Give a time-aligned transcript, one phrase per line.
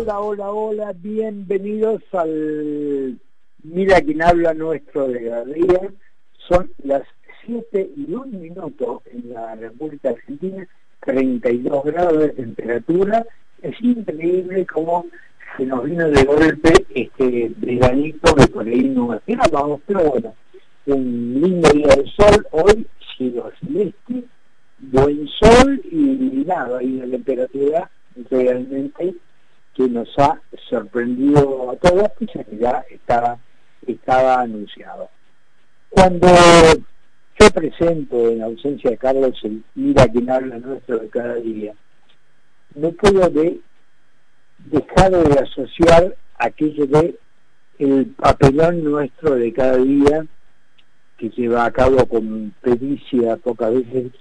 [0.00, 3.18] Hola, hola, hola, bienvenidos al
[3.64, 5.92] Mira quién habla nuestro de día.
[6.48, 7.02] Son las
[7.44, 10.68] 7 y 1 minutos en la República Argentina,
[11.00, 13.26] 32 grados de temperatura.
[13.60, 15.04] Es increíble cómo
[15.56, 20.32] se nos vino de golpe este veranito que por ahí no esperábamos, pero bueno,
[20.86, 22.86] un lindo día de sol, hoy
[23.16, 24.22] cielo celeste,
[24.78, 27.90] buen sol y nada, y la temperatura
[28.30, 28.67] realmente
[30.18, 33.38] ha sorprendido a todos, pues que ya estaba,
[33.86, 35.08] estaba anunciado.
[35.88, 36.28] Cuando
[37.38, 41.72] yo presento en ausencia de Carlos el Mira quien habla nuestro de cada día,
[42.74, 43.60] no puedo de,
[44.58, 47.18] dejar de asociar aquello de
[47.78, 50.26] el papelón nuestro de cada día
[51.16, 54.12] que lleva a cabo con pericia pocas veces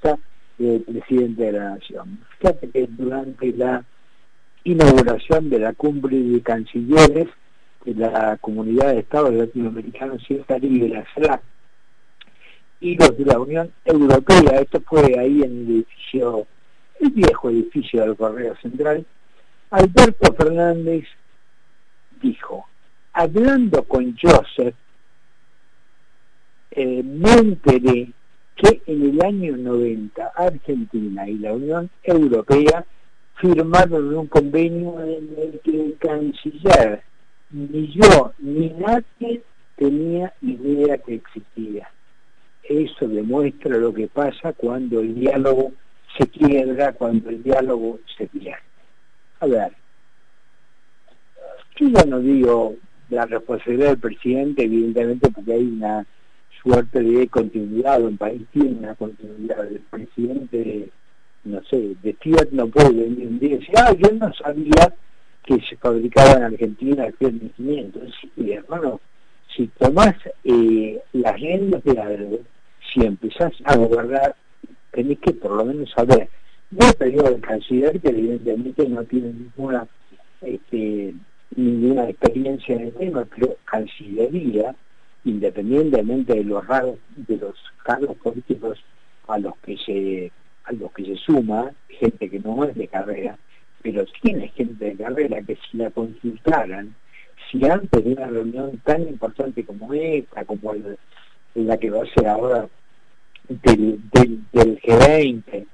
[0.59, 2.19] el presidente de la Nación.
[2.39, 3.83] Fíjate que durante la
[4.71, 7.27] inauguración de la cumbre de cancilleres
[7.85, 11.41] de la Comunidad de Estados Latinoamericanos y Caribe, la
[12.79, 16.45] y los de la Unión Europea, esto fue ahí en el edificio,
[16.99, 19.05] el viejo edificio del Correo Central,
[19.71, 21.05] Alberto Fernández
[22.21, 22.67] dijo,
[23.13, 24.75] hablando con Joseph,
[26.71, 27.03] eh,
[28.55, 32.85] que en el año 90 Argentina y la Unión Europea
[33.37, 37.01] firmaron un convenio en el que el canciller,
[37.51, 39.41] ni yo ni nadie
[39.75, 41.89] tenía idea que existía.
[42.63, 45.71] Eso demuestra lo que pasa cuando el diálogo
[46.17, 48.59] se quiebra, cuando el diálogo se pierde.
[49.39, 49.71] A ver,
[51.79, 52.75] yo ya no digo
[53.09, 56.05] la responsabilidad del presidente, evidentemente porque hay una
[56.61, 60.89] suerte de continuidad, un país tiene una continuidad del presidente
[61.47, 64.93] no sé, de Fiat no puede venir un día y decir, ah, yo no sabía
[65.43, 68.13] que se fabricaba en Argentina el Fiat 1500.
[68.35, 68.99] Sí, hermano,
[69.55, 72.39] si tomás eh, las riendas de algo,
[72.93, 74.35] si empezás a gobernar,
[74.91, 76.29] tenés que por lo menos saber.
[76.69, 79.87] No periodo del canciller, que evidentemente no tiene ninguna
[80.41, 81.13] este,
[81.55, 84.75] ninguna experiencia en el tema, pero Cancillería,
[85.23, 88.79] independientemente de los raros, de los cargos políticos
[89.27, 90.31] a los que se
[90.67, 93.37] a que se suma gente que no es de carrera,
[93.81, 96.93] pero tiene gente de carrera que si la consultaran,
[97.49, 100.73] si antes de una reunión tan importante como esta, como
[101.55, 102.67] la que va a ser ahora
[103.47, 105.65] del, del, G20,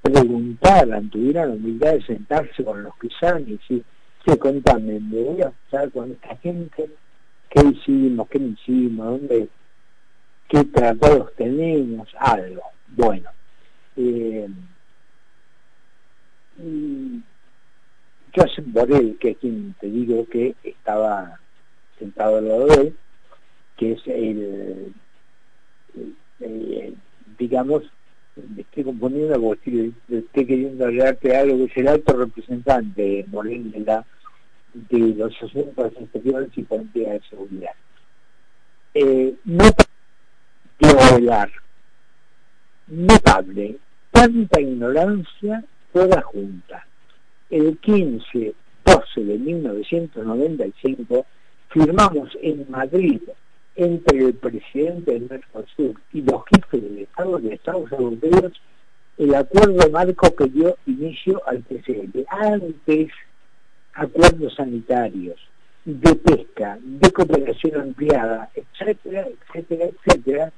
[0.00, 3.84] preguntaran, tuvieran la humildad de sentarse con los que saben y decir,
[4.26, 6.90] se contame, me voy a estar con esta gente,
[7.50, 9.48] qué hicimos, qué no hicimos, dónde,
[10.48, 12.62] qué tratados tenemos, algo.
[12.88, 13.30] Bueno,
[13.96, 14.48] eh,
[18.34, 21.40] Joseph Borrell, que es quien te digo que estaba
[21.98, 22.96] sentado al lado de él,
[23.76, 24.94] que es el,
[27.38, 27.82] digamos,
[28.36, 33.80] me estoy componiendo porque estoy, queriendo hablarte algo que es el alto representante Borrell de,
[33.80, 34.06] la,
[34.74, 37.72] de los asuntos exteriores y política de seguridad.
[38.94, 39.64] Eh, no
[40.78, 41.50] quiero hablar
[42.90, 43.76] notable
[44.10, 46.86] tanta ignorancia toda junta.
[47.48, 48.54] El 15-12
[49.16, 51.26] de 1995
[51.70, 53.20] firmamos en Madrid
[53.76, 58.52] entre el presidente del Mercosur y los jefes del Estado de Estados Europeos
[59.20, 62.24] el acuerdo marco que dio inicio al PCL.
[62.28, 63.10] Antes,
[63.92, 65.38] acuerdos sanitarios,
[65.84, 70.52] de pesca, de cooperación ampliada, etcétera, etcétera, etcétera,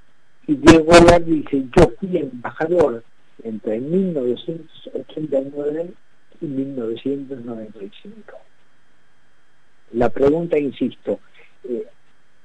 [0.47, 3.03] y Diego Golar dice, yo fui embajador
[3.45, 5.93] entre 1989
[6.41, 8.39] y 1995.
[9.93, 11.21] La pregunta, insisto,
[11.65, 11.87] eh,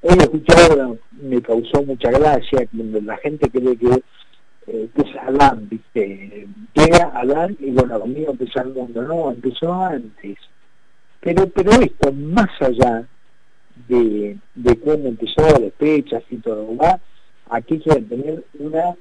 [0.03, 4.03] he escuchado, me causó mucha gracia cuando la gente cree que,
[4.68, 6.47] eh, es Adán, ¿viste?
[6.75, 10.38] Llega Adán y bueno, conmigo empezó el mundo, no, empezó antes.
[11.20, 13.08] Pero, pero esto, más allá
[13.88, 16.99] de, de empezó, las fechas y todo, va
[17.49, 18.96] aquí quiere tener una,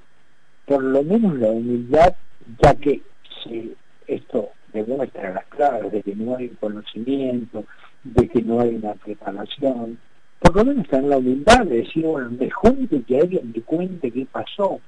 [0.66, 2.14] por lo menos la humildad,
[2.62, 3.02] ya que
[3.42, 3.74] si
[4.06, 7.64] esto demuestra las claves de que no hay conocimiento,
[8.04, 9.98] de que no hay una preparación,
[10.40, 14.10] por lo menos tener la humildad de decir, bueno, me junte que alguien me cuente
[14.10, 14.80] qué pasó,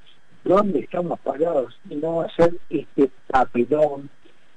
[0.44, 4.10] dónde estamos parados, y no hacer este papelón,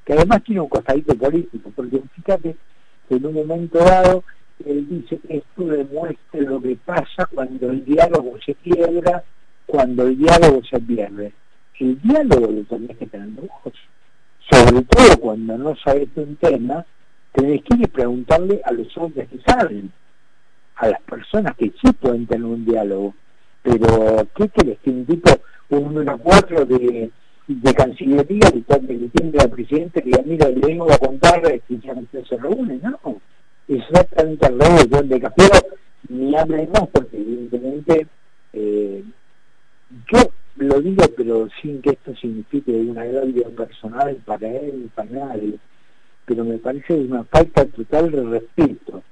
[0.06, 2.56] que además tiene un costadito político, porque fíjate
[3.08, 4.24] que en un momento dado
[4.66, 9.24] él dice que esto demuestra lo que pasa cuando el diálogo se quiebra,
[9.66, 11.34] cuando el diálogo se pierde.
[11.80, 13.74] El diálogo lo tenés que tener ojos,
[14.50, 16.86] sobre todo cuando no sabes un tema
[17.32, 19.92] tenés que ir preguntarle a los hombres que saben,
[20.76, 23.16] a las personas que sí pueden tener un diálogo.
[23.64, 25.32] Pero, ¿qué querés que un tipo,
[25.70, 27.12] un número cuatro de,
[27.48, 31.94] de Cancillería, que está al presidente, que diga, mira, le vengo a contar que ya
[31.94, 32.80] no se reúne?
[32.82, 33.22] No,
[34.32, 38.08] exactamente al revés, yo de ni hable más, porque evidentemente
[38.54, 39.04] eh,
[40.12, 40.20] yo
[40.58, 45.58] lo digo, pero sin que esto signifique una agravio personal para él, para nadie,
[46.26, 49.04] pero me parece una falta total de respeto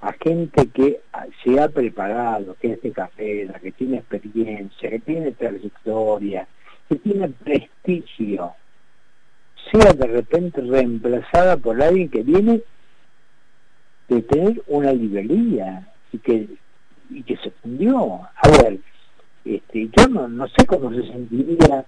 [0.00, 1.00] a gente que
[1.42, 6.46] se ha preparado, que es de carrera, que tiene experiencia, que tiene trayectoria,
[6.88, 8.52] que tiene prestigio,
[9.72, 12.62] sea de repente reemplazada por alguien que viene
[14.08, 16.48] de tener una librería y que,
[17.10, 18.20] y que se fundió.
[18.22, 18.78] A ver,
[19.44, 21.84] este, yo no, sé cómo se sentiría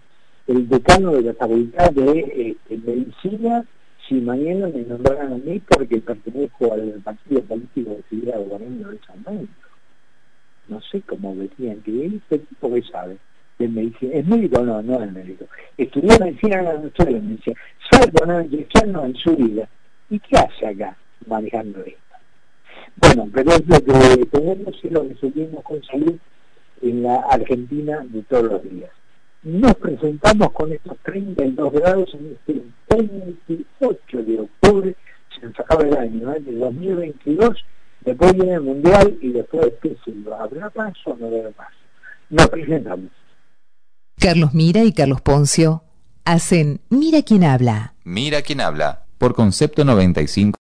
[0.47, 3.65] el decano de la facultad de este, medicina
[4.09, 8.99] si mañana me nombraran a mí porque pertenezco al partido político que estuviera gobernando de
[9.06, 9.69] San México.
[10.69, 13.19] No sé cómo verían que este tipo que sabe
[13.59, 14.14] de medicina.
[14.14, 14.62] ¿Es médico?
[14.62, 15.47] No, no es médico.
[15.76, 17.56] Estudió medicina, no, no estudió medicina.
[17.91, 19.69] Sabe poner inyección en su vida.
[20.11, 22.07] ¿Y qué hace acá manejando esto?
[23.00, 26.19] Bueno, pero es lo que tenemos y lo que seguimos conseguir
[26.83, 28.91] en la Argentina de todos los días.
[29.43, 34.97] Nos presentamos con estos 32 grados en este 28 de octubre,
[35.39, 36.41] se nos acaba el año, ¿eh?
[36.41, 37.65] de 2022,
[38.05, 41.69] después viene el Mundial y después, ¿qué se ¿Habrá más o no habrá más?
[42.31, 43.11] Nos presentamos.
[44.19, 45.85] Carlos Mira y Carlos Poncio
[46.25, 47.95] hacen Mira quién habla.
[48.05, 50.56] Mira quién habla, por concepto 95.